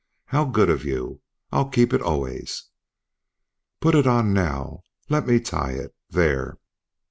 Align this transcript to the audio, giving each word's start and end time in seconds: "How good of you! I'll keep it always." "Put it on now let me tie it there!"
"How 0.25 0.45
good 0.45 0.71
of 0.71 0.83
you! 0.83 1.21
I'll 1.51 1.69
keep 1.69 1.93
it 1.93 2.01
always." 2.01 2.63
"Put 3.81 3.93
it 3.93 4.07
on 4.07 4.33
now 4.33 4.81
let 5.09 5.27
me 5.27 5.39
tie 5.39 5.73
it 5.73 5.95
there!" 6.09 6.57